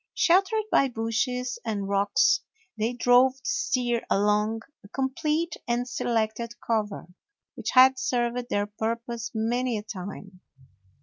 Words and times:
Sheltered 0.15 0.63
by 0.71 0.87
bushes 0.87 1.59
and 1.63 1.87
rocks, 1.87 2.41
they 2.75 2.93
drove 2.93 3.33
the 3.33 3.41
steer 3.43 4.03
along 4.09 4.63
a 4.83 4.87
complete 4.87 5.55
and 5.67 5.87
selected 5.87 6.55
cover, 6.59 7.05
which 7.53 7.69
had 7.73 7.99
served 7.99 8.49
their 8.49 8.65
purpose 8.65 9.29
many 9.35 9.77
a 9.77 9.83
time. 9.83 10.41